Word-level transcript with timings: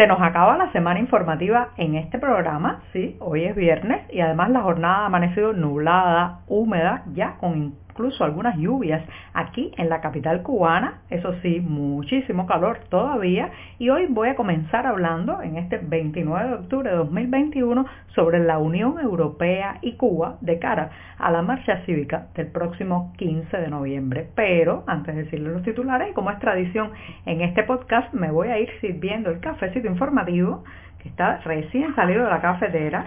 Se 0.00 0.06
nos 0.06 0.22
acaba 0.22 0.56
la 0.56 0.72
semana 0.72 0.98
informativa 0.98 1.72
en 1.76 1.94
este 1.94 2.18
programa, 2.18 2.80
sí, 2.90 3.18
hoy 3.20 3.44
es 3.44 3.54
viernes 3.54 4.00
y 4.10 4.22
además 4.22 4.48
la 4.48 4.62
jornada 4.62 5.00
ha 5.00 5.04
amanecido 5.04 5.52
nublada, 5.52 6.38
húmeda, 6.48 7.02
ya 7.12 7.36
con 7.38 7.74
incluso 8.00 8.24
algunas 8.24 8.56
lluvias 8.56 9.02
aquí 9.34 9.72
en 9.76 9.90
la 9.90 10.00
capital 10.00 10.42
cubana, 10.42 11.00
eso 11.10 11.34
sí, 11.42 11.60
muchísimo 11.60 12.46
calor 12.46 12.78
todavía. 12.88 13.50
Y 13.78 13.90
hoy 13.90 14.06
voy 14.08 14.30
a 14.30 14.36
comenzar 14.36 14.86
hablando 14.86 15.42
en 15.42 15.58
este 15.58 15.76
29 15.76 16.48
de 16.48 16.54
octubre 16.54 16.90
de 16.90 16.96
2021 16.96 17.84
sobre 18.14 18.38
la 18.38 18.56
Unión 18.56 18.98
Europea 18.98 19.80
y 19.82 19.96
Cuba 19.96 20.38
de 20.40 20.58
cara 20.58 20.90
a 21.18 21.30
la 21.30 21.42
marcha 21.42 21.84
cívica 21.84 22.28
del 22.34 22.46
próximo 22.46 23.12
15 23.18 23.54
de 23.54 23.68
noviembre. 23.68 24.30
Pero 24.34 24.82
antes 24.86 25.14
de 25.14 25.24
decirle 25.24 25.50
los 25.50 25.62
titulares, 25.62 26.14
como 26.14 26.30
es 26.30 26.38
tradición 26.38 26.92
en 27.26 27.42
este 27.42 27.64
podcast, 27.64 28.14
me 28.14 28.30
voy 28.30 28.48
a 28.48 28.58
ir 28.58 28.70
sirviendo 28.80 29.28
el 29.28 29.40
cafecito 29.40 29.88
informativo 29.88 30.64
que 31.02 31.10
está 31.10 31.36
recién 31.44 31.94
salido 31.94 32.24
de 32.24 32.30
la 32.30 32.40
cafetera, 32.40 33.04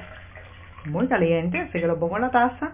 muy 0.85 1.07
caliente, 1.07 1.61
así 1.61 1.79
que 1.79 1.87
lo 1.87 1.99
pongo 1.99 2.17
en 2.17 2.23
la 2.23 2.29
taza 2.31 2.73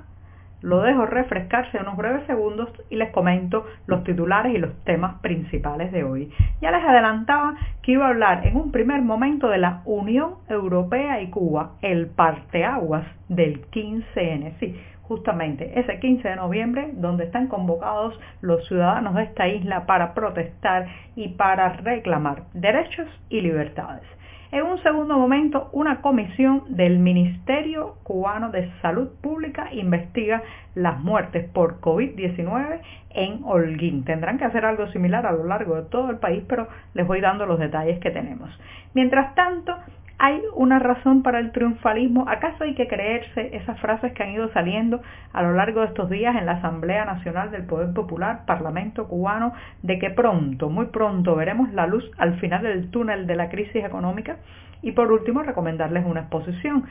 lo 0.62 0.82
dejo 0.82 1.06
refrescarse 1.06 1.78
unos 1.80 1.98
breves 1.98 2.26
segundos 2.28 2.70
y 2.90 2.96
les 2.96 3.12
comento 3.12 3.66
los 3.88 4.04
titulares 4.04 4.54
y 4.54 4.58
los 4.58 4.74
temas 4.84 5.20
principales 5.22 5.92
de 5.92 6.04
hoy. 6.04 6.32
Ya 6.62 6.72
les 6.72 6.84
adelantaba 6.84 7.56
que 7.82 7.94
iba 7.94 8.06
a 8.06 8.10
hablar 8.10 8.46
en 8.46 8.58
un 8.58 8.72
primer 8.72 9.02
momento 9.02 9.50
de 9.50 9.58
la 9.58 9.82
Unión 9.86 10.36
Europea 10.50 11.22
y 11.22 11.30
Cuba, 11.30 11.72
el 11.82 12.08
parteaguas 12.08 13.06
del 13.30 13.70
15N. 13.72 14.54
Sí, 14.60 14.76
justamente 15.04 15.80
ese 15.80 16.00
15 16.00 16.28
de 16.28 16.36
noviembre 16.36 16.92
donde 16.94 17.26
están 17.26 17.48
convocados 17.48 18.18
los 18.42 18.66
ciudadanos 18.68 19.16
de 19.16 19.24
esta 19.24 19.48
isla 19.48 19.86
para 19.86 20.14
protestar 20.14 20.88
y 21.16 21.30
para 21.30 21.70
reclamar 21.78 22.44
derechos 22.54 23.08
y 23.30 23.42
libertades. 23.42 24.04
En 24.52 24.64
un 24.64 24.82
segundo 24.82 25.16
momento, 25.16 25.70
una 25.74 26.02
comisión 26.02 26.64
del 26.70 26.98
Ministerio 26.98 27.98
Cubano 28.02 28.50
de 28.50 28.72
Salud 28.82 29.10
Pública 29.22 29.72
investiga 29.72 30.42
las 30.74 31.00
muertes 31.00 31.48
por 31.50 31.80
COVID-19 31.82 32.82
en 33.12 33.42
Holguín. 33.44 34.06
Tendrán 34.06 34.40
que 34.40 34.46
hacer 34.46 34.66
algo 34.66 34.88
similar 34.88 35.28
a 35.28 35.34
lo 35.34 35.44
largo 35.44 35.76
de 35.76 35.84
todo 35.84 36.10
el 36.10 36.18
país, 36.18 36.44
pero 36.50 36.68
les 36.96 37.06
voy 37.06 37.22
dando 37.22 37.46
los 37.46 37.60
detalles 37.60 38.00
que 38.00 38.10
tenemos. 38.10 38.50
Mientras 38.96 39.36
tanto, 39.36 39.76
¿Hay 40.22 40.42
una 40.54 40.80
razón 40.80 41.24
para 41.24 41.40
el 41.40 41.54
triunfalismo? 41.54 42.26
¿Acaso 42.28 42.66
hay 42.66 42.76
que 42.76 42.90
creerse 42.90 43.56
esas 43.56 43.80
frases 43.80 44.12
que 44.12 44.22
han 44.22 44.32
ido 44.32 44.52
saliendo 44.52 45.02
a 45.32 45.42
lo 45.42 45.54
largo 45.54 45.80
de 45.80 45.88
estos 45.88 46.10
días 46.10 46.36
en 46.36 46.46
la 46.46 46.54
Asamblea 46.54 47.06
Nacional 47.06 47.52
del 47.52 47.64
Poder 47.64 47.94
Popular, 47.94 48.42
Parlamento 48.46 49.08
cubano, 49.08 49.54
de 49.82 49.98
que 49.98 50.10
pronto, 50.10 50.70
muy 50.70 50.88
pronto, 50.88 51.38
veremos 51.38 51.72
la 51.72 51.88
luz 51.88 52.04
al 52.18 52.38
final 52.42 52.64
del 52.64 52.92
túnel 52.92 53.28
de 53.28 53.38
la 53.38 53.48
crisis 53.48 53.82
económica? 53.82 54.40
Y 54.82 54.92
por 54.92 55.10
último, 55.10 55.42
recomendarles 55.42 56.06
una 56.06 56.20
exposición 56.20 56.84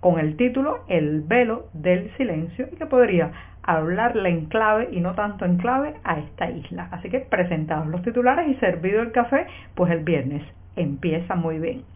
con 0.00 0.18
el 0.18 0.36
título 0.36 0.80
El 0.88 1.20
velo 1.20 1.66
del 1.72 2.10
silencio 2.16 2.66
y 2.72 2.74
que 2.74 2.86
podría 2.86 3.30
hablarle 3.62 4.28
en 4.28 4.46
clave 4.46 4.88
y 4.90 4.98
no 4.98 5.14
tanto 5.14 5.44
en 5.44 5.58
clave 5.58 5.94
a 6.02 6.18
esta 6.18 6.50
isla. 6.50 6.88
Así 6.90 7.10
que 7.10 7.20
presentados 7.20 7.86
los 7.86 8.02
titulares 8.02 8.48
y 8.48 8.54
servido 8.56 9.02
el 9.02 9.12
café, 9.12 9.46
pues 9.76 9.92
el 9.92 10.02
viernes 10.02 10.42
empieza 10.74 11.36
muy 11.36 11.60
bien. 11.60 11.95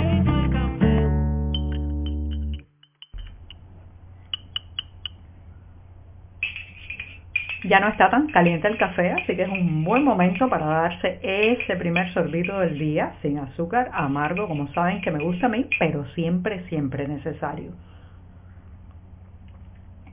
Ya 7.63 7.79
no 7.79 7.89
está 7.89 8.09
tan 8.09 8.27
caliente 8.27 8.67
el 8.67 8.77
café, 8.77 9.11
así 9.11 9.35
que 9.35 9.43
es 9.43 9.49
un 9.49 9.83
buen 9.83 10.03
momento 10.03 10.49
para 10.49 10.65
darse 10.65 11.19
ese 11.21 11.75
primer 11.75 12.11
sorbito 12.11 12.59
del 12.59 12.79
día, 12.79 13.13
sin 13.21 13.37
azúcar, 13.37 13.91
amargo, 13.93 14.47
como 14.47 14.67
saben 14.73 14.99
que 15.01 15.11
me 15.11 15.23
gusta 15.23 15.45
a 15.45 15.49
mí, 15.49 15.67
pero 15.77 16.03
siempre, 16.15 16.67
siempre 16.69 17.07
necesario. 17.07 17.71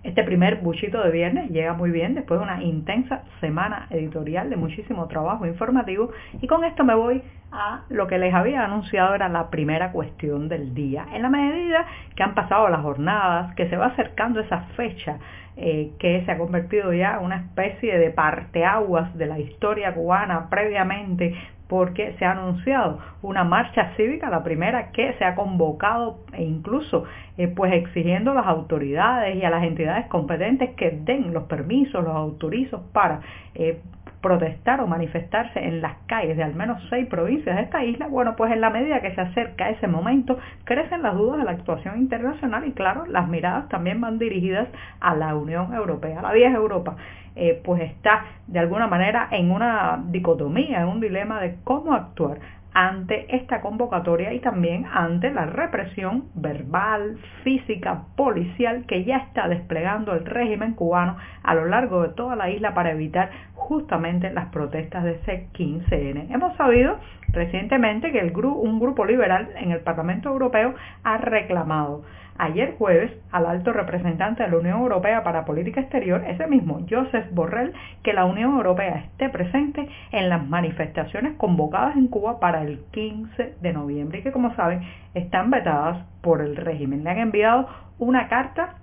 Este 0.08 0.24
primer 0.24 0.62
buchito 0.62 1.02
de 1.02 1.10
viernes 1.10 1.50
llega 1.50 1.74
muy 1.74 1.90
bien 1.90 2.14
después 2.14 2.40
de 2.40 2.44
una 2.44 2.62
intensa 2.62 3.24
semana 3.42 3.88
editorial 3.90 4.48
de 4.48 4.56
muchísimo 4.56 5.06
trabajo 5.06 5.44
informativo 5.44 6.12
y 6.40 6.46
con 6.46 6.64
esto 6.64 6.82
me 6.82 6.94
voy 6.94 7.20
a 7.52 7.82
lo 7.90 8.06
que 8.06 8.16
les 8.16 8.32
había 8.32 8.64
anunciado 8.64 9.14
era 9.14 9.28
la 9.28 9.50
primera 9.50 9.92
cuestión 9.92 10.48
del 10.48 10.72
día. 10.72 11.04
En 11.12 11.20
la 11.20 11.28
medida 11.28 11.84
que 12.16 12.22
han 12.22 12.34
pasado 12.34 12.70
las 12.70 12.80
jornadas, 12.80 13.54
que 13.54 13.68
se 13.68 13.76
va 13.76 13.88
acercando 13.88 14.40
esa 14.40 14.60
fecha 14.78 15.18
eh, 15.58 15.90
que 15.98 16.24
se 16.24 16.32
ha 16.32 16.38
convertido 16.38 16.90
ya 16.94 17.18
en 17.18 17.26
una 17.26 17.36
especie 17.36 17.98
de 17.98 18.10
parteaguas 18.10 19.14
de 19.18 19.26
la 19.26 19.38
historia 19.38 19.92
cubana 19.92 20.48
previamente 20.48 21.34
porque 21.68 22.14
se 22.18 22.24
ha 22.24 22.32
anunciado 22.32 22.98
una 23.22 23.44
marcha 23.44 23.92
cívica, 23.96 24.30
la 24.30 24.42
primera 24.42 24.90
que 24.90 25.12
se 25.14 25.24
ha 25.24 25.34
convocado 25.34 26.20
e 26.32 26.42
incluso 26.42 27.04
eh, 27.36 27.48
pues 27.48 27.72
exigiendo 27.74 28.30
a 28.32 28.34
las 28.34 28.46
autoridades 28.46 29.36
y 29.36 29.44
a 29.44 29.50
las 29.50 29.62
entidades 29.62 30.06
competentes 30.06 30.70
que 30.70 30.90
den 30.90 31.32
los 31.32 31.44
permisos, 31.44 32.02
los 32.02 32.14
autorizos 32.14 32.80
para 32.92 33.20
eh, 33.54 33.80
protestar 34.20 34.80
o 34.80 34.86
manifestarse 34.86 35.64
en 35.64 35.80
las 35.80 35.96
calles 36.06 36.36
de 36.36 36.42
al 36.42 36.54
menos 36.54 36.82
seis 36.90 37.06
provincias 37.06 37.56
de 37.56 37.62
esta 37.62 37.84
isla, 37.84 38.08
bueno, 38.08 38.34
pues 38.36 38.52
en 38.52 38.60
la 38.60 38.70
medida 38.70 39.00
que 39.00 39.14
se 39.14 39.20
acerca 39.20 39.70
ese 39.70 39.86
momento, 39.86 40.38
crecen 40.64 41.02
las 41.02 41.14
dudas 41.14 41.38
de 41.38 41.44
la 41.44 41.52
actuación 41.52 41.98
internacional 41.98 42.66
y 42.66 42.72
claro, 42.72 43.06
las 43.06 43.28
miradas 43.28 43.68
también 43.68 44.00
van 44.00 44.18
dirigidas 44.18 44.68
a 45.00 45.14
la 45.14 45.34
Unión 45.34 45.72
Europea, 45.74 46.22
la 46.22 46.32
vieja 46.32 46.56
Europa. 46.56 46.96
Eh, 47.40 47.60
pues 47.64 47.80
está 47.82 48.24
de 48.48 48.58
alguna 48.58 48.88
manera 48.88 49.28
en 49.30 49.52
una 49.52 50.02
dicotomía, 50.08 50.80
en 50.80 50.88
un 50.88 51.00
dilema 51.00 51.40
de 51.40 51.58
cómo 51.62 51.94
actuar 51.94 52.38
ante 52.74 53.34
esta 53.34 53.60
convocatoria 53.60 54.32
y 54.32 54.40
también 54.40 54.86
ante 54.92 55.32
la 55.32 55.46
represión 55.46 56.26
verbal, 56.34 57.18
física, 57.42 58.04
policial 58.16 58.84
que 58.86 59.04
ya 59.04 59.16
está 59.16 59.48
desplegando 59.48 60.12
el 60.12 60.24
régimen 60.24 60.74
cubano 60.74 61.16
a 61.42 61.54
lo 61.54 61.66
largo 61.66 62.02
de 62.02 62.10
toda 62.10 62.36
la 62.36 62.50
isla 62.50 62.74
para 62.74 62.92
evitar 62.92 63.30
justamente 63.58 64.30
las 64.30 64.46
protestas 64.46 65.04
de 65.04 65.12
ese 65.12 65.48
15N. 65.52 66.32
Hemos 66.32 66.56
sabido 66.56 66.96
recientemente 67.28 68.10
que 68.12 68.20
un 68.20 68.80
grupo 68.80 69.04
liberal 69.04 69.48
en 69.56 69.72
el 69.72 69.80
Parlamento 69.80 70.30
Europeo 70.30 70.74
ha 71.02 71.18
reclamado 71.18 72.02
ayer 72.38 72.76
jueves 72.78 73.12
al 73.32 73.46
alto 73.46 73.72
representante 73.72 74.44
de 74.44 74.50
la 74.50 74.58
Unión 74.58 74.78
Europea 74.78 75.24
para 75.24 75.44
Política 75.44 75.80
Exterior, 75.80 76.24
ese 76.26 76.46
mismo 76.46 76.86
Joseph 76.88 77.26
Borrell, 77.32 77.74
que 78.02 78.12
la 78.12 78.24
Unión 78.24 78.56
Europea 78.56 79.04
esté 79.04 79.28
presente 79.28 79.88
en 80.12 80.28
las 80.28 80.46
manifestaciones 80.46 81.36
convocadas 81.36 81.96
en 81.96 82.06
Cuba 82.06 82.38
para 82.38 82.62
el 82.62 82.80
15 82.92 83.56
de 83.60 83.72
noviembre 83.72 84.20
y 84.20 84.22
que 84.22 84.32
como 84.32 84.54
saben 84.54 84.82
están 85.14 85.50
vetadas 85.50 86.06
por 86.22 86.40
el 86.40 86.56
régimen. 86.56 87.02
Le 87.04 87.10
han 87.10 87.18
enviado 87.18 87.68
una 87.98 88.28
carta 88.28 88.76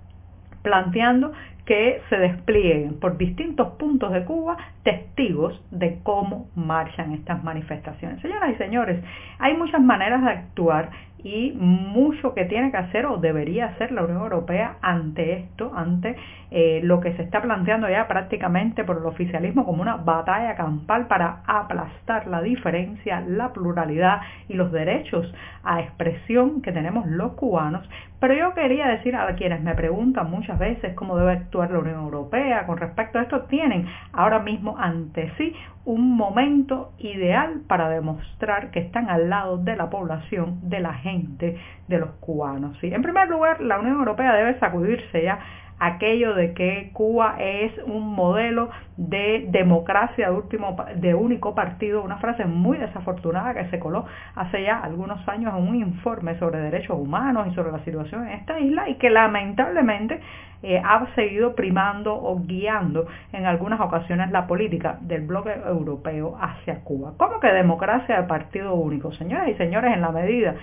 planteando 0.62 1.32
que 1.66 2.02
se 2.10 2.18
desplieguen 2.18 3.00
por 3.00 3.18
distintos 3.18 3.70
puntos 3.78 4.12
de 4.14 4.24
Cuba 4.24 4.58
testigos 4.84 5.60
de 5.72 6.00
cómo 6.04 6.48
marchan 6.56 7.14
estas 7.14 7.44
manifestaciones. 7.44 8.22
Señoras 8.22 8.52
y 8.54 8.56
señores, 8.56 9.04
hay 9.40 9.56
muchas 9.58 9.82
maneras 9.82 10.24
de 10.24 10.30
actuar 10.30 10.92
y 11.26 11.54
mucho 11.54 12.36
que 12.36 12.46
tiene 12.46 12.70
que 12.70 12.78
hacer 12.78 13.08
o 13.08 13.18
debería 13.18 13.66
hacer 13.66 13.92
la 13.92 14.04
Unión 14.04 14.22
Europea 14.22 14.78
ante 14.84 15.40
esto, 15.40 15.72
ante 15.76 16.16
eh, 16.52 16.82
lo 16.84 17.00
que 17.00 17.14
se 17.14 17.24
está 17.24 17.42
planteando 17.42 17.90
ya 17.90 18.08
prácticamente 18.08 18.84
por 18.84 18.98
el 18.98 19.06
oficialismo 19.08 19.66
como 19.66 19.82
una 19.82 19.96
batalla 19.96 20.56
campal 20.56 21.08
para 21.08 21.42
aplastar 21.48 22.28
la 22.28 22.44
diferencia, 22.44 23.22
la 23.22 23.52
pluralidad 23.54 24.22
y 24.48 24.54
los 24.54 24.72
derechos 24.72 25.34
a 25.64 25.82
expresión 25.82 26.62
que 26.62 26.72
tenemos 26.72 27.08
los 27.08 27.32
cubanos. 27.34 27.90
Pero 28.20 28.36
yo 28.36 28.54
quería 28.54 28.88
decir 28.88 29.16
a 29.16 29.26
quienes 29.34 29.64
me 29.64 29.74
preguntan 29.74 30.30
muchas 30.30 30.60
veces 30.60 30.94
cómo 30.94 31.18
debe 31.18 31.32
actuar 31.32 31.72
la 31.72 31.80
Unión 31.80 32.02
Europea 32.02 32.68
con 32.68 32.78
respecto 32.78 33.18
a 33.18 33.24
esto, 33.24 33.42
tienen 33.46 33.88
ahora 34.14 34.40
mismo 34.40 34.78
ante 34.78 35.32
sí 35.38 35.56
un 35.86 36.16
momento 36.18 36.94
ideal 36.98 37.62
para 37.68 37.90
demostrar 37.90 38.72
que 38.72 38.80
están 38.80 39.10
al 39.10 39.30
lado 39.30 39.58
de 39.58 39.76
la 39.76 39.90
población, 39.90 40.60
de 40.64 40.80
la 40.80 40.94
gente, 40.96 41.58
de 41.88 42.00
los 42.00 42.10
cubanos. 42.20 42.78
¿sí? 42.82 42.88
En 42.88 43.04
primer 43.04 43.30
lugar, 43.30 43.62
la 43.62 43.80
Unión 43.80 43.98
Europea 43.98 44.34
debe 44.34 44.60
sacudirse 44.60 45.24
ya 45.24 45.40
aquello 45.80 46.34
de 46.36 46.54
que 46.54 46.90
Cuba 46.94 47.36
es 47.40 47.74
un 47.86 48.14
modelo 48.14 48.70
de 48.98 49.48
democracia 49.50 50.30
de, 50.30 50.36
último, 50.36 50.78
de 50.96 51.14
único 51.14 51.54
partido, 51.54 52.02
una 52.02 52.18
frase 52.18 52.46
muy 52.46 52.78
desafortunada 52.78 53.54
que 53.54 53.70
se 53.70 53.80
coló 53.80 54.06
hace 54.36 54.64
ya 54.64 54.80
algunos 54.80 55.28
años 55.28 55.54
en 55.58 55.68
un 55.68 55.76
informe 55.76 56.38
sobre 56.40 56.60
derechos 56.60 56.98
humanos 56.98 57.48
y 57.52 57.56
sobre 57.56 57.72
la 57.72 57.80
situación 57.80 58.28
en 58.28 58.34
esta 58.40 58.60
isla 58.60 58.90
y 58.90 58.96
que 58.96 59.10
lamentablemente 59.10 60.22
eh, 60.64 60.82
ha 60.84 61.06
seguido 61.14 61.56
primando 61.56 62.16
o 62.16 62.40
guiando 62.40 63.06
en 63.34 63.46
algunas 63.46 63.80
ocasiones 63.82 64.32
la 64.32 64.48
política 64.48 64.98
del 65.02 65.22
bloque 65.22 65.52
europeo 65.68 66.38
hacia 66.40 66.80
Cuba. 66.80 67.14
¿Cómo 67.18 67.40
que 67.40 67.48
democracia 67.48 68.22
de 68.22 68.28
partido 68.28 68.74
único? 68.74 69.12
Señoras 69.14 69.50
y 69.50 69.54
señores, 69.56 69.94
en 69.94 70.02
la 70.02 70.12
medida 70.12 70.56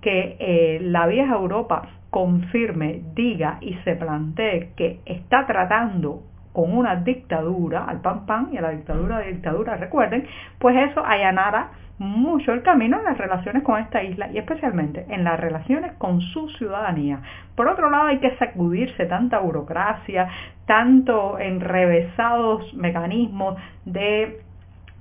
que 0.00 0.36
eh, 0.38 0.78
la 0.82 1.06
vieja 1.06 1.34
Europa 1.34 1.88
confirme, 2.10 3.02
diga 3.14 3.58
y 3.60 3.74
se 3.84 3.96
plantee 3.96 4.70
que 4.76 5.00
está 5.04 5.46
tratando 5.46 6.22
con 6.52 6.76
una 6.76 6.96
dictadura, 6.96 7.84
al 7.84 8.00
pan 8.00 8.26
pan 8.26 8.48
y 8.52 8.56
a 8.56 8.62
la 8.62 8.70
dictadura 8.70 9.18
de 9.18 9.32
dictadura, 9.32 9.76
recuerden, 9.76 10.26
pues 10.58 10.76
eso 10.90 11.04
allanará 11.04 11.70
mucho 11.98 12.52
el 12.52 12.62
camino 12.62 12.98
en 12.98 13.04
las 13.04 13.18
relaciones 13.18 13.62
con 13.64 13.80
esta 13.80 14.02
isla 14.02 14.30
y 14.32 14.38
especialmente 14.38 15.04
en 15.08 15.24
las 15.24 15.38
relaciones 15.38 15.92
con 15.98 16.20
su 16.20 16.48
ciudadanía. 16.50 17.20
Por 17.56 17.68
otro 17.68 17.90
lado, 17.90 18.06
hay 18.06 18.18
que 18.18 18.36
sacudirse 18.36 19.06
tanta 19.06 19.40
burocracia, 19.40 20.28
tanto 20.66 21.38
enrevesados 21.38 22.72
mecanismos 22.74 23.56
de 23.84 24.42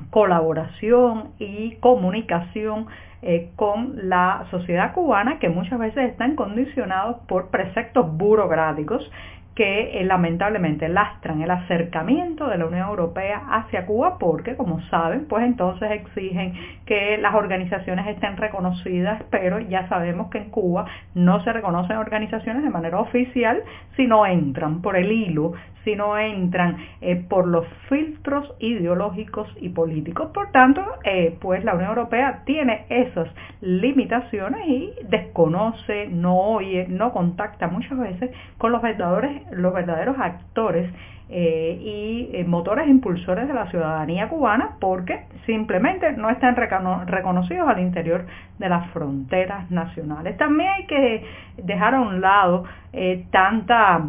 colaboración 0.09 1.31
y 1.39 1.75
comunicación 1.75 2.87
eh, 3.21 3.49
con 3.55 4.09
la 4.09 4.45
sociedad 4.51 4.93
cubana 4.93 5.39
que 5.39 5.49
muchas 5.49 5.79
veces 5.79 6.11
están 6.11 6.35
condicionados 6.35 7.17
por 7.27 7.49
preceptos 7.49 8.15
burocráticos 8.15 9.09
que 9.57 9.99
eh, 9.99 10.05
lamentablemente 10.05 10.87
lastran 10.87 11.41
el 11.41 11.49
acercamiento 11.49 12.47
de 12.47 12.59
la 12.59 12.67
Unión 12.67 12.87
Europea 12.87 13.41
hacia 13.49 13.87
Cuba 13.87 14.19
porque, 14.19 14.55
como 14.55 14.79
saben, 14.81 15.25
pues 15.27 15.43
entonces 15.45 15.89
exigen 15.89 16.53
que 16.85 17.17
las 17.17 17.33
organizaciones 17.33 18.05
estén 18.05 18.37
reconocidas, 18.37 19.23
pero 19.31 19.59
ya 19.59 19.89
sabemos 19.89 20.29
que 20.29 20.37
en 20.37 20.51
Cuba 20.51 20.85
no 21.15 21.43
se 21.43 21.51
reconocen 21.51 21.97
organizaciones 21.97 22.61
de 22.61 22.69
manera 22.69 22.99
oficial 22.99 23.63
si 23.95 24.05
no 24.05 24.27
entran 24.27 24.83
por 24.83 24.95
el 24.95 25.11
hilo, 25.11 25.53
si 25.87 25.95
no 25.95 26.17
entran 26.17 26.77
eh, 26.99 27.15
por 27.15 27.47
los 27.47 27.65
filtros 27.87 28.53
ideológicos 28.59 29.47
y 29.61 29.69
políticos. 29.69 30.31
Por 30.33 30.51
tanto, 30.51 30.83
eh, 31.05 31.37
pues 31.39 31.63
la 31.63 31.73
Unión 31.73 31.89
Europea 31.89 32.43
tiene 32.45 32.85
esas 32.89 33.29
limitaciones 33.61 34.67
y 34.67 34.93
desconoce, 35.07 36.09
no 36.09 36.37
oye, 36.37 36.87
no 36.89 37.13
contacta 37.13 37.69
muchas 37.69 37.97
veces 37.97 38.31
con 38.57 38.73
los 38.73 38.81
verdaderos 38.81 39.31
los 39.51 39.73
verdaderos 39.73 40.17
actores 40.19 40.89
eh, 41.29 41.77
y 41.81 42.29
eh, 42.37 42.45
motores 42.45 42.87
impulsores 42.87 43.49
de 43.49 43.53
la 43.53 43.69
ciudadanía 43.69 44.29
cubana 44.29 44.77
porque 44.79 45.25
simplemente 45.45 46.13
no 46.13 46.29
están 46.29 46.55
reconocidos 46.55 47.67
al 47.67 47.79
interior 47.79 48.25
de 48.57 48.69
las 48.69 48.89
fronteras 48.91 49.69
nacionales. 49.69 50.37
También 50.37 50.69
hay 50.69 50.85
que 50.85 51.25
dejar 51.57 51.95
a 51.95 51.99
un 51.99 52.21
lado 52.21 52.63
eh, 52.93 53.25
tanta, 53.29 54.03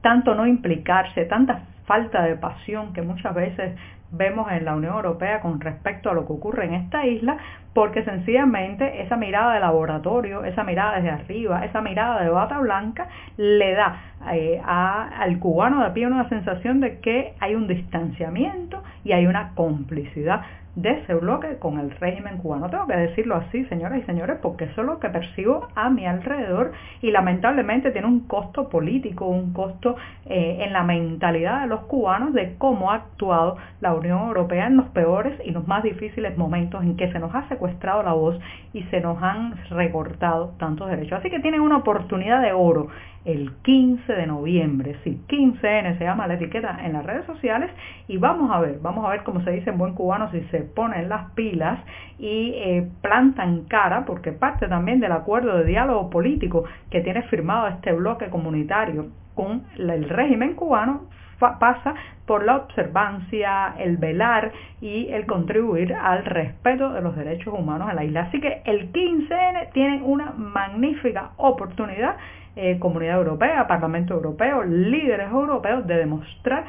tanto 0.00 0.34
no 0.34 0.44
implicarse, 0.44 1.24
tanta 1.26 1.62
falta 1.86 2.22
de 2.24 2.34
pasión 2.34 2.92
que 2.92 3.02
muchas 3.02 3.32
veces 3.32 3.76
vemos 4.10 4.50
en 4.50 4.64
la 4.64 4.74
Unión 4.74 4.94
Europea 4.94 5.40
con 5.40 5.60
respecto 5.60 6.10
a 6.10 6.14
lo 6.14 6.26
que 6.26 6.32
ocurre 6.32 6.64
en 6.66 6.74
esta 6.74 7.06
isla, 7.06 7.36
porque 7.74 8.04
sencillamente 8.04 9.02
esa 9.02 9.16
mirada 9.16 9.54
de 9.54 9.60
laboratorio, 9.60 10.44
esa 10.44 10.62
mirada 10.62 10.96
desde 10.96 11.10
arriba, 11.10 11.64
esa 11.64 11.80
mirada 11.80 12.22
de 12.22 12.30
bata 12.30 12.58
blanca, 12.60 13.08
le 13.36 13.74
da 13.74 14.00
eh, 14.32 14.60
al 14.64 15.38
cubano 15.40 15.82
de 15.82 15.90
pie 15.90 16.06
una 16.06 16.28
sensación 16.28 16.80
de 16.80 17.00
que 17.00 17.34
hay 17.40 17.54
un 17.54 17.66
distanciamiento 17.66 18.82
y 19.04 19.12
hay 19.12 19.26
una 19.26 19.50
complicidad 19.54 20.42
de 20.76 20.90
ese 20.90 21.14
bloque 21.14 21.58
con 21.58 21.78
el 21.78 21.90
régimen 21.92 22.38
cubano. 22.38 22.68
Tengo 22.68 22.86
que 22.86 22.96
decirlo 22.96 23.36
así, 23.36 23.64
señoras 23.66 24.00
y 24.00 24.02
señores, 24.02 24.38
porque 24.42 24.64
eso 24.64 24.80
es 24.80 24.86
lo 24.86 24.98
que 24.98 25.08
percibo 25.08 25.68
a 25.74 25.88
mi 25.90 26.06
alrededor 26.06 26.72
y 27.00 27.10
lamentablemente 27.10 27.90
tiene 27.92 28.08
un 28.08 28.20
costo 28.26 28.68
político, 28.68 29.26
un 29.26 29.52
costo 29.52 29.96
eh, 30.26 30.58
en 30.62 30.72
la 30.72 30.82
mentalidad 30.82 31.62
de 31.62 31.66
los 31.68 31.80
cubanos 31.82 32.32
de 32.32 32.56
cómo 32.58 32.90
ha 32.90 32.96
actuado 32.96 33.56
la 33.80 33.94
Unión 33.94 34.26
Europea 34.26 34.66
en 34.66 34.76
los 34.76 34.86
peores 34.86 35.38
y 35.44 35.52
los 35.52 35.66
más 35.68 35.82
difíciles 35.82 36.36
momentos 36.36 36.82
en 36.82 36.96
que 36.96 37.12
se 37.12 37.18
nos 37.18 37.34
ha 37.34 37.48
secuestrado 37.64 38.02
la 38.02 38.12
voz 38.12 38.38
y 38.72 38.82
se 38.84 39.00
nos 39.00 39.22
han 39.22 39.54
recortado 39.70 40.54
tantos 40.58 40.88
derechos. 40.88 41.18
Así 41.18 41.30
que 41.30 41.40
tienen 41.40 41.60
una 41.60 41.78
oportunidad 41.78 42.42
de 42.42 42.52
oro 42.52 42.88
el 43.24 43.52
15 43.62 44.12
de 44.12 44.26
noviembre. 44.26 44.96
Sí, 45.02 45.18
15N 45.28 45.96
se 45.96 46.04
llama 46.04 46.26
la 46.26 46.34
etiqueta 46.34 46.78
en 46.84 46.92
las 46.92 47.06
redes 47.06 47.24
sociales 47.24 47.70
y 48.06 48.18
vamos 48.18 48.50
a 48.50 48.60
ver, 48.60 48.80
vamos 48.82 49.04
a 49.06 49.08
ver 49.08 49.22
cómo 49.22 49.42
se 49.44 49.52
dice 49.52 49.70
en 49.70 49.78
buen 49.78 49.94
cubano 49.94 50.30
si 50.30 50.40
se 50.50 50.60
ponen 50.60 51.08
las 51.08 51.30
pilas 51.30 51.78
y 52.18 52.52
eh, 52.56 52.86
plantan 53.00 53.64
cara, 53.64 54.04
porque 54.04 54.32
parte 54.32 54.68
también 54.68 55.00
del 55.00 55.12
acuerdo 55.12 55.56
de 55.56 55.64
diálogo 55.64 56.10
político 56.10 56.64
que 56.90 57.00
tiene 57.00 57.22
firmado 57.22 57.68
este 57.68 57.92
bloque 57.92 58.28
comunitario 58.28 59.06
con 59.34 59.62
el 59.78 60.08
régimen 60.08 60.54
cubano 60.54 61.08
pasa 61.38 61.94
por 62.26 62.44
la 62.44 62.56
observancia, 62.56 63.74
el 63.78 63.96
velar 63.98 64.52
y 64.80 65.08
el 65.08 65.26
contribuir 65.26 65.94
al 65.94 66.24
respeto 66.24 66.92
de 66.92 67.02
los 67.02 67.16
derechos 67.16 67.52
humanos 67.52 67.90
en 67.90 67.96
la 67.96 68.04
isla. 68.04 68.22
Así 68.22 68.40
que 68.40 68.62
el 68.64 68.92
15N 68.92 69.72
tiene 69.72 70.02
una 70.02 70.32
magnífica 70.32 71.30
oportunidad 71.36 72.16
eh, 72.56 72.78
Comunidad 72.78 73.18
Europea, 73.18 73.66
Parlamento 73.66 74.14
Europeo, 74.14 74.62
líderes 74.62 75.28
europeos 75.30 75.86
de 75.88 75.96
demostrar 75.96 76.64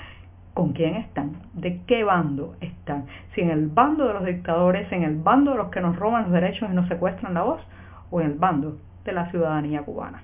con 0.55 0.73
quién 0.73 0.95
están, 0.95 1.33
de 1.53 1.81
qué 1.85 2.03
bando 2.03 2.55
están, 2.61 3.05
si 3.35 3.41
en 3.41 3.51
el 3.51 3.67
bando 3.67 4.07
de 4.07 4.13
los 4.13 4.25
dictadores, 4.25 4.91
en 4.91 5.03
el 5.03 5.17
bando 5.17 5.51
de 5.51 5.57
los 5.57 5.69
que 5.69 5.81
nos 5.81 5.95
roban 5.95 6.23
los 6.23 6.31
derechos 6.31 6.69
y 6.71 6.73
nos 6.73 6.87
secuestran 6.87 7.33
la 7.33 7.43
voz, 7.43 7.61
o 8.09 8.21
en 8.21 8.27
el 8.27 8.33
bando 8.33 8.77
de 9.03 9.11
la 9.11 9.29
ciudadanía 9.29 9.83
cubana. 9.83 10.23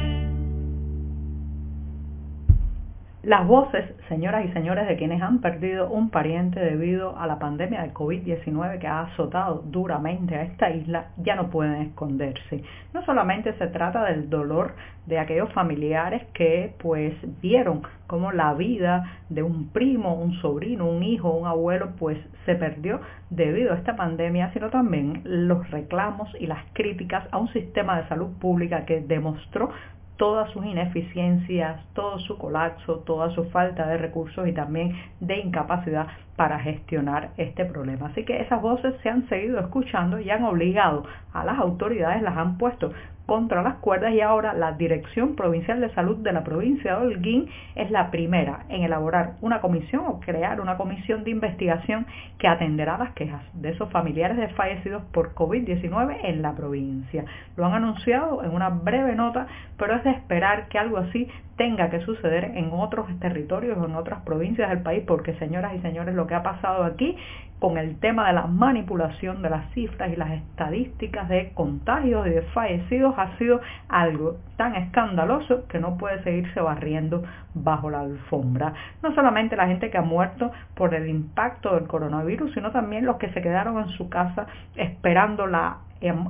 Las 3.23 3.45
voces, 3.45 3.85
señoras 4.09 4.45
y 4.47 4.51
señores, 4.51 4.87
de 4.87 4.97
quienes 4.97 5.21
han 5.21 5.41
perdido 5.41 5.91
un 5.91 6.09
pariente 6.09 6.59
debido 6.59 7.19
a 7.19 7.27
la 7.27 7.37
pandemia 7.37 7.83
de 7.83 7.93
COVID-19 7.93 8.79
que 8.79 8.87
ha 8.87 9.01
azotado 9.01 9.61
duramente 9.63 10.35
a 10.35 10.41
esta 10.41 10.71
isla, 10.71 11.11
ya 11.17 11.35
no 11.35 11.51
pueden 11.51 11.83
esconderse. 11.83 12.63
No 12.95 13.05
solamente 13.05 13.53
se 13.59 13.67
trata 13.67 14.05
del 14.05 14.27
dolor 14.27 14.73
de 15.05 15.19
aquellos 15.19 15.53
familiares 15.53 16.23
que 16.33 16.73
pues 16.79 17.13
vieron 17.43 17.83
cómo 18.07 18.31
la 18.31 18.55
vida 18.55 19.19
de 19.29 19.43
un 19.43 19.69
primo, 19.69 20.15
un 20.15 20.33
sobrino, 20.41 20.89
un 20.89 21.03
hijo, 21.03 21.29
un 21.29 21.45
abuelo 21.45 21.91
pues 21.99 22.17
se 22.47 22.55
perdió 22.55 23.01
debido 23.29 23.73
a 23.73 23.77
esta 23.77 23.95
pandemia, 23.95 24.51
sino 24.53 24.71
también 24.71 25.21
los 25.25 25.69
reclamos 25.69 26.27
y 26.39 26.47
las 26.47 26.63
críticas 26.73 27.27
a 27.29 27.37
un 27.37 27.49
sistema 27.49 28.01
de 28.01 28.07
salud 28.07 28.31
pública 28.39 28.85
que 28.85 29.01
demostró 29.01 29.69
todas 30.17 30.51
sus 30.51 30.65
ineficiencias, 30.65 31.83
todo 31.93 32.19
su 32.19 32.37
colapso, 32.37 32.99
toda 32.99 33.33
su 33.33 33.45
falta 33.45 33.87
de 33.87 33.97
recursos 33.97 34.47
y 34.47 34.53
también 34.53 34.95
de 35.19 35.39
incapacidad 35.39 36.07
para 36.41 36.57
gestionar 36.57 37.29
este 37.37 37.65
problema. 37.65 38.07
Así 38.07 38.25
que 38.25 38.41
esas 38.41 38.59
voces 38.59 38.95
se 39.03 39.09
han 39.09 39.29
seguido 39.29 39.59
escuchando 39.59 40.19
y 40.19 40.31
han 40.31 40.43
obligado 40.43 41.03
a 41.33 41.45
las 41.45 41.59
autoridades, 41.59 42.23
las 42.23 42.35
han 42.35 42.57
puesto 42.57 42.91
contra 43.27 43.61
las 43.61 43.75
cuerdas 43.75 44.11
y 44.13 44.21
ahora 44.21 44.53
la 44.53 44.73
Dirección 44.73 45.35
Provincial 45.35 45.79
de 45.79 45.93
Salud 45.93 46.17
de 46.17 46.33
la 46.33 46.43
provincia 46.43 46.97
de 46.97 47.05
Holguín 47.05 47.47
es 47.75 47.91
la 47.91 48.11
primera 48.11 48.65
en 48.69 48.83
elaborar 48.83 49.35
una 49.41 49.61
comisión 49.61 50.03
o 50.05 50.19
crear 50.19 50.59
una 50.59 50.77
comisión 50.77 51.23
de 51.23 51.31
investigación 51.31 52.07
que 52.39 52.47
atenderá 52.47 52.97
las 52.97 53.13
quejas 53.13 53.43
de 53.53 53.69
esos 53.69 53.89
familiares 53.91 54.35
de 54.35 54.49
fallecidos 54.49 55.03
por 55.13 55.33
COVID-19 55.35 56.17
en 56.23 56.41
la 56.41 56.55
provincia. 56.55 57.23
Lo 57.55 57.67
han 57.67 57.73
anunciado 57.73 58.43
en 58.43 58.51
una 58.51 58.69
breve 58.69 59.15
nota, 59.15 59.47
pero 59.77 59.95
es 59.95 60.03
de 60.03 60.11
esperar 60.11 60.67
que 60.67 60.79
algo 60.79 60.97
así 60.97 61.29
tenga 61.55 61.89
que 61.89 62.01
suceder 62.01 62.45
en 62.55 62.71
otros 62.73 63.07
territorios 63.19 63.77
o 63.77 63.85
en 63.85 63.95
otras 63.95 64.23
provincias 64.23 64.69
del 64.69 64.81
país, 64.81 65.03
porque 65.05 65.35
señoras 65.35 65.73
y 65.75 65.79
señores, 65.81 66.15
lo 66.15 66.25
que 66.31 66.35
ha 66.35 66.43
pasado 66.43 66.85
aquí 66.85 67.17
con 67.61 67.77
el 67.77 67.99
tema 67.99 68.25
de 68.25 68.33
la 68.33 68.47
manipulación 68.47 69.43
de 69.43 69.51
las 69.51 69.71
cifras 69.73 70.11
y 70.11 70.15
las 70.15 70.31
estadísticas 70.31 71.29
de 71.29 71.51
contagios 71.53 72.25
y 72.25 72.31
de 72.31 72.41
fallecidos 72.41 73.13
ha 73.19 73.37
sido 73.37 73.61
algo 73.87 74.37
tan 74.57 74.75
escandaloso 74.75 75.67
que 75.67 75.79
no 75.79 75.95
puede 75.95 76.23
seguirse 76.23 76.59
barriendo 76.59 77.23
bajo 77.53 77.91
la 77.91 77.99
alfombra. 77.99 78.73
No 79.03 79.13
solamente 79.13 79.55
la 79.55 79.67
gente 79.67 79.91
que 79.91 79.97
ha 79.99 80.01
muerto 80.01 80.51
por 80.73 80.95
el 80.95 81.07
impacto 81.07 81.75
del 81.75 81.87
coronavirus, 81.87 82.51
sino 82.55 82.71
también 82.71 83.05
los 83.05 83.17
que 83.17 83.29
se 83.29 83.43
quedaron 83.43 83.77
en 83.77 83.89
su 83.89 84.09
casa 84.09 84.47
esperando 84.75 85.45
la 85.45 85.77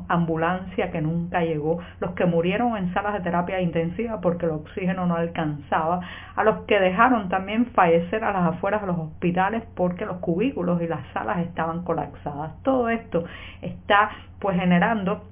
ambulancia 0.09 0.91
que 0.91 1.01
nunca 1.01 1.41
llegó, 1.41 1.79
los 2.01 2.11
que 2.11 2.25
murieron 2.25 2.75
en 2.75 2.93
salas 2.93 3.13
de 3.13 3.21
terapia 3.21 3.61
intensiva 3.61 4.19
porque 4.19 4.45
el 4.45 4.51
oxígeno 4.51 5.05
no 5.05 5.15
alcanzaba, 5.15 6.01
a 6.35 6.43
los 6.43 6.65
que 6.65 6.77
dejaron 6.77 7.29
también 7.29 7.67
fallecer 7.67 8.23
a 8.25 8.33
las 8.33 8.55
afueras 8.55 8.81
de 8.81 8.87
los 8.87 8.97
hospitales 8.97 9.63
porque 9.75 10.05
los 10.05 10.17
cubículos 10.17 10.81
y 10.81 10.87
las 10.87 11.07
salas 11.13 11.20
estaban 11.41 11.83
colapsadas. 11.83 12.51
Todo 12.63 12.89
esto 12.89 13.25
está 13.61 14.11
pues 14.39 14.59
generando 14.59 15.23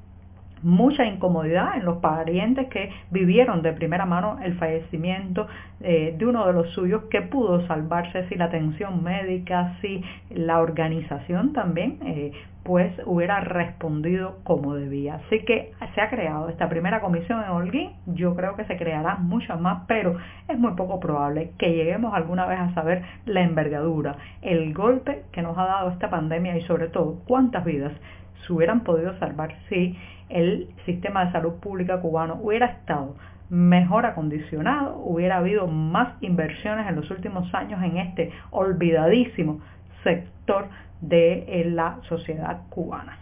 mucha 0.64 1.06
incomodidad 1.06 1.76
en 1.76 1.86
los 1.86 1.98
parientes 1.98 2.68
que 2.70 2.90
vivieron 3.12 3.62
de 3.62 3.74
primera 3.74 4.06
mano 4.06 4.40
el 4.44 4.56
fallecimiento 4.56 5.48
eh, 5.82 6.16
de 6.18 6.26
uno 6.26 6.46
de 6.48 6.54
los 6.54 6.70
suyos 6.72 7.04
que 7.10 7.22
pudo 7.22 7.66
salvarse 7.68 8.28
si 8.28 8.36
la 8.36 8.46
atención 8.46 9.04
médica, 9.04 9.78
si 9.82 10.04
la 10.30 10.60
organización 10.60 11.54
también 11.54 12.00
eh, 12.06 12.32
pues 12.64 12.94
hubiera 13.06 13.40
respondido 13.40 14.38
como 14.44 14.76
debía. 14.76 15.16
Así 15.16 15.44
que 15.46 15.72
se 15.96 16.02
ha 16.02 16.10
creado 16.10 16.50
esta 16.50 16.70
primera 16.70 17.02
comisión 17.02 17.42
en 17.44 17.50
Holguín, 17.50 17.92
yo 18.06 18.36
creo 18.36 18.56
que 18.56 18.66
se 18.66 18.78
crearán 18.78 19.28
muchas 19.28 19.60
más, 19.60 19.84
pero 19.88 20.18
es 20.48 20.60
muy 20.60 20.74
poco 20.74 21.00
probable 21.00 21.52
que 21.58 21.74
lleguemos 21.74 22.14
alguna 22.14 22.46
vez 22.46 22.60
a 22.60 22.74
saber 22.74 23.04
la 23.26 23.42
envergadura, 23.42 24.18
el 24.42 24.74
golpe 24.74 25.24
que 25.32 25.42
nos 25.42 25.58
ha 25.58 25.66
dado 25.66 25.90
esta 25.90 26.10
pandemia 26.10 26.58
y 26.58 26.62
sobre 26.64 26.90
todo 26.90 27.22
cuántas 27.28 27.66
vidas 27.66 27.94
se 28.46 28.54
hubieran 28.54 28.82
podido 28.82 29.18
salvar 29.20 29.56
si 29.70 29.98
el 30.30 30.70
sistema 30.86 31.26
de 31.26 31.32
salud 31.32 31.54
pública 31.56 32.00
cubano 32.00 32.40
hubiera 32.42 32.68
estado 32.68 33.16
mejor 33.50 34.06
acondicionado, 34.06 34.98
hubiera 34.98 35.38
habido 35.38 35.68
más 35.68 36.14
inversiones 36.22 36.88
en 36.88 36.96
los 36.96 37.10
últimos 37.10 37.54
años 37.54 37.82
en 37.84 37.98
este 37.98 38.32
olvidadísimo 38.52 39.60
sector 40.04 40.68
de 41.02 41.46
eh, 41.48 41.70
la 41.70 41.98
sociedad 42.08 42.62
cubana. 42.70 43.18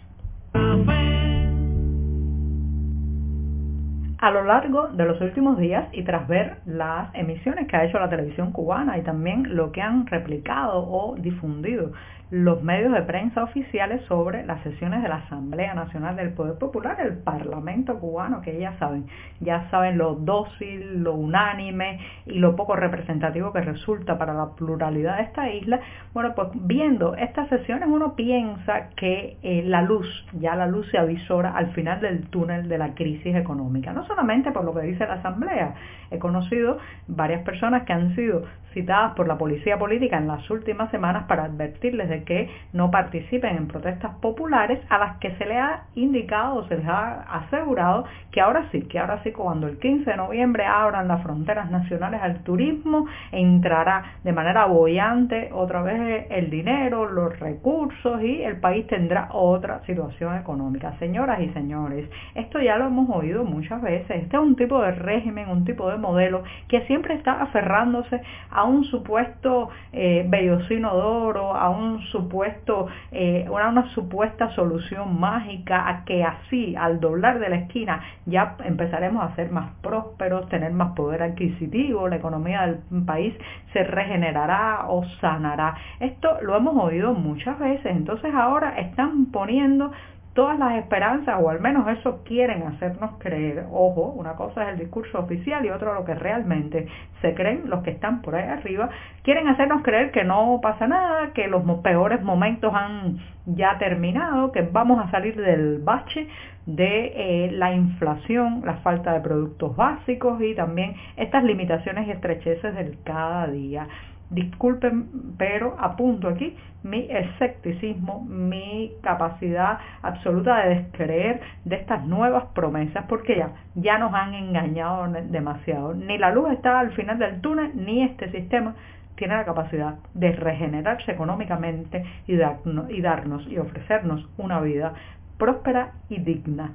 A 4.20 4.32
lo 4.32 4.44
largo 4.44 4.88
de 4.88 5.06
los 5.06 5.22
últimos 5.22 5.60
días 5.60 5.88
y 5.92 6.04
tras 6.04 6.28
ver 6.28 6.58
las 6.66 7.14
emisiones 7.14 7.68
que 7.68 7.78
ha 7.78 7.86
hecho 7.86 8.00
la 8.00 8.10
televisión 8.10 8.52
cubana 8.52 8.98
y 8.98 9.04
también 9.04 9.56
lo 9.56 9.72
que 9.72 9.82
han 9.82 10.08
replicado 10.08 10.80
o 10.90 11.16
difundido 11.18 11.92
los 12.30 12.62
medios 12.62 12.92
de 12.92 13.04
prensa 13.04 13.44
oficiales 13.44 14.02
sobre 14.06 14.46
las 14.46 14.62
sesiones 14.62 15.02
de 15.02 15.08
la 15.08 15.18
Asamblea 15.18 15.74
Nacional 15.74 16.18
del 16.18 16.34
Poder 16.34 16.58
Popular, 16.58 16.98
el 17.00 17.18
Parlamento 17.20 17.98
cubano, 18.00 18.42
que 18.42 18.60
ya 18.60 18.78
saben, 18.80 19.06
ya 19.40 19.70
saben 19.70 19.98
lo 19.98 20.16
dócil, 20.16 21.04
lo 21.04 21.14
unánime 21.14 22.00
y 22.26 22.40
lo 22.40 22.58
poco 22.58 22.76
representativo 22.76 23.54
que 23.54 23.62
resulta 23.62 24.18
para 24.18 24.34
la 24.34 24.56
pluralidad 24.56 25.18
de 25.18 25.24
esta 25.24 25.50
isla. 25.50 25.80
Bueno, 26.14 26.34
pues 26.36 26.50
viendo 26.54 27.16
estas 27.16 27.48
sesiones 27.48 27.88
uno 27.88 28.16
piensa 28.16 28.90
que 28.98 29.38
eh, 29.42 29.64
la 29.66 29.82
luz, 29.82 30.08
ya 30.34 30.56
la 30.56 30.68
luz 30.68 30.90
se 30.92 30.98
avisora 30.98 31.52
al 31.52 31.72
final 31.72 32.02
del 32.02 32.28
túnel 32.28 32.68
de 32.68 32.78
la 32.78 32.94
crisis 32.94 33.36
económica, 33.36 33.94
no 33.94 34.06
solamente 34.06 34.52
por 34.52 34.66
lo 34.66 34.74
que 34.74 34.82
dice 34.82 35.08
la 35.08 35.14
Asamblea, 35.14 35.76
he 36.12 36.20
conocido 36.20 36.78
varias 37.08 37.44
personas 37.44 37.84
que 37.84 37.94
han 37.94 38.16
sido 38.16 38.44
citadas 38.74 39.14
por 39.16 39.28
la 39.28 39.38
policía 39.38 39.80
política 39.80 40.18
en 40.18 40.28
las 40.28 40.50
últimas 40.50 40.92
semanas 40.92 41.24
para 41.28 41.46
advertirles 41.46 42.10
de 42.10 42.17
que 42.24 42.50
no 42.74 42.92
participen 42.92 43.58
en 43.58 43.68
protestas 43.68 44.16
populares 44.22 44.80
a 44.90 44.98
las 44.98 45.18
que 45.18 45.32
se 45.36 45.46
les 45.46 45.58
ha 45.58 45.84
indicado 45.96 46.68
se 46.68 46.78
les 46.78 46.88
ha 46.88 47.22
asegurado 47.30 48.06
que 48.32 48.42
ahora 48.42 48.68
sí, 48.72 48.82
que 48.84 49.00
ahora 49.00 49.22
sí 49.24 49.32
cuando 49.32 49.68
el 49.68 49.80
15 49.80 50.12
de 50.12 50.18
noviembre 50.18 50.66
abran 50.66 51.08
las 51.08 51.24
fronteras 51.24 51.72
nacionales 51.72 52.22
al 52.22 52.44
turismo, 52.44 53.06
entrará 53.32 54.04
de 54.24 54.32
manera 54.32 54.66
bollante 54.66 55.50
otra 55.54 55.82
vez 55.82 56.28
el 56.30 56.50
dinero, 56.50 57.08
los 57.08 57.40
recursos 57.40 58.22
y 58.22 58.42
el 58.44 58.60
país 58.60 58.86
tendrá 58.88 59.30
otra 59.32 59.82
situación 59.86 60.36
económica. 60.36 60.94
Señoras 61.00 61.40
y 61.42 61.50
señores, 61.50 62.10
esto 62.36 62.62
ya 62.62 62.78
lo 62.78 62.88
hemos 62.88 63.10
oído 63.10 63.44
muchas 63.44 63.82
veces. 63.82 64.24
Este 64.24 64.38
es 64.38 64.42
un 64.42 64.56
tipo 64.56 64.82
de 64.82 64.92
régimen, 64.92 65.50
un 65.50 65.66
tipo 65.66 65.90
de 65.90 65.98
modelo 65.98 66.44
que 66.68 66.82
siempre 66.82 67.16
está 67.16 67.42
aferrándose 67.42 68.22
a 68.52 68.64
un 68.64 68.84
supuesto 68.86 69.70
eh, 69.94 70.26
bellocino 70.28 70.96
d'oro, 70.96 71.56
a 71.56 71.70
un 71.70 72.02
supuesto, 72.12 72.88
eh, 73.12 73.46
una, 73.50 73.70
una 73.70 73.90
supuesta 73.94 74.50
solución 74.52 75.20
mágica, 75.20 75.88
a 75.88 76.06
que 76.06 76.24
así, 76.24 76.76
al 76.76 77.00
doblar 77.00 77.40
de 77.40 77.50
la 77.50 77.56
esquina, 77.58 78.02
ya 78.26 78.56
empezaremos 78.64 79.24
a 79.24 79.36
ser 79.36 79.52
más 79.52 79.72
prósperos, 79.82 80.50
tener 80.50 80.72
más 80.72 80.94
poder 80.96 81.24
adquisitivo, 81.24 82.08
la 82.08 82.18
economía 82.18 82.68
del 82.68 83.06
país 83.06 83.34
se 83.74 83.84
regenerará 83.84 84.86
o 84.88 85.04
sanará. 85.22 85.76
Esto 86.00 86.38
lo 86.42 86.56
hemos 86.56 86.76
oído 86.76 87.14
muchas 87.14 87.58
veces, 87.60 87.86
entonces 87.86 88.34
ahora 88.34 88.80
están 88.80 89.28
poniendo 89.28 89.92
todas 90.38 90.60
las 90.60 90.76
esperanzas, 90.76 91.42
o 91.42 91.50
al 91.50 91.60
menos 91.60 91.88
eso 91.88 92.22
quieren 92.24 92.62
hacernos 92.62 93.18
creer. 93.18 93.66
Ojo, 93.72 94.14
una 94.16 94.36
cosa 94.36 94.66
es 94.66 94.70
el 94.70 94.78
discurso 94.78 95.18
oficial 95.18 95.66
y 95.66 95.72
otro 95.72 95.96
lo 95.96 96.06
que 96.06 96.14
realmente 96.14 96.88
se 97.24 97.34
creen 97.34 97.64
los 97.66 97.82
que 97.82 97.90
están 97.90 98.22
por 98.22 98.36
ahí 98.36 98.48
arriba. 98.48 98.88
Quieren 99.24 99.48
hacernos 99.48 99.82
creer 99.82 100.12
que 100.12 100.24
no 100.24 100.60
pasa 100.62 100.86
nada, 100.88 101.32
que 101.34 101.48
los 101.48 101.64
peores 101.80 102.22
momentos 102.22 102.72
han 102.72 103.18
ya 103.48 103.80
terminado, 103.80 104.52
que 104.52 104.62
vamos 104.62 105.04
a 105.04 105.10
salir 105.10 105.36
del 105.36 105.80
bache 105.80 106.28
de 106.68 107.14
eh, 107.16 107.52
la 107.54 107.74
inflación, 107.74 108.62
la 108.64 108.76
falta 108.84 109.14
de 109.14 109.22
productos 109.22 109.76
básicos 109.76 110.40
y 110.40 110.54
también 110.54 110.94
estas 111.16 111.44
limitaciones 111.46 112.08
y 112.08 112.12
estrecheces 112.12 112.76
del 112.76 113.00
cada 113.04 113.48
día. 113.48 113.88
Disculpen, 114.30 115.36
pero 115.38 115.76
apunto 115.80 116.28
aquí 116.28 116.56
mi 116.84 117.08
escepticismo, 117.10 118.26
mi 118.26 118.92
capacidad 119.02 119.80
absoluta 120.02 120.64
de 120.64 120.76
descreer 120.76 121.42
de 121.66 121.78
estas 121.78 122.06
nuevas 122.06 122.46
promesas, 122.54 123.06
porque 123.08 123.38
ya, 123.38 123.52
ya 123.76 123.98
nos 123.98 124.14
han 124.14 124.34
engañado 124.34 125.08
demasiado. 125.30 125.94
Ni 125.94 126.18
la 126.18 126.32
luz 126.32 126.52
está 126.52 126.80
al 126.80 126.92
final 126.92 127.20
del 127.20 127.42
túnel, 127.42 127.72
ni 127.76 128.04
este 128.04 128.30
sistema 128.32 128.76
tiene 129.16 129.36
la 129.36 129.46
capacidad 129.46 129.96
de 130.14 130.32
regenerarse 130.32 131.12
económicamente 131.12 132.04
y, 132.28 132.34
y 132.34 133.02
darnos 133.02 133.48
y 133.48 133.58
ofrecernos 133.58 134.28
una 134.38 134.60
vida 134.60 134.94
próspera 135.38 135.94
y 136.10 136.20
digna. 136.20 136.74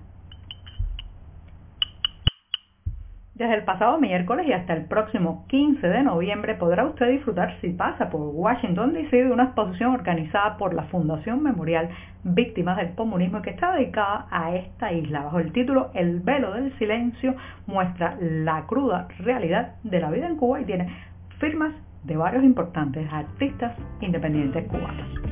Desde 3.43 3.57
el 3.57 3.65
pasado 3.65 3.99
miércoles 3.99 4.47
y 4.47 4.53
hasta 4.53 4.73
el 4.73 4.85
próximo 4.85 5.45
15 5.49 5.85
de 5.85 6.05
noviembre 6.05 6.55
podrá 6.55 6.85
usted 6.87 7.11
disfrutar, 7.11 7.59
si 7.61 7.71
pasa 7.71 8.09
por 8.09 8.21
Washington 8.21 8.93
DC, 8.93 9.17
de 9.17 9.33
una 9.33 9.47
exposición 9.47 9.95
organizada 9.95 10.57
por 10.59 10.75
la 10.75 10.85
Fundación 10.85 11.43
Memorial 11.43 11.89
Víctimas 12.23 12.77
del 12.77 12.95
Comunismo 12.95 13.43
que 13.43 13.51
está 13.51 13.73
dedicada 13.73 14.29
a 14.31 14.55
esta 14.55 14.93
isla. 14.93 15.25
Bajo 15.25 15.41
el 15.41 15.51
título 15.51 15.91
El 15.93 16.21
velo 16.21 16.53
del 16.53 16.73
silencio 16.79 17.35
muestra 17.67 18.17
la 18.21 18.65
cruda 18.69 19.09
realidad 19.19 19.75
de 19.83 19.99
la 19.99 20.13
vida 20.13 20.29
en 20.29 20.37
Cuba 20.37 20.61
y 20.61 20.65
tiene 20.65 20.95
firmas 21.41 21.73
de 22.05 22.17
varios 22.17 22.45
importantes 22.45 23.13
artistas 23.13 23.77
independientes 24.01 24.69
cubanos. 24.69 25.32